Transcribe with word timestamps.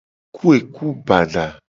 Ku 0.35 0.45
eku 0.57 0.87
bada. 1.07 1.45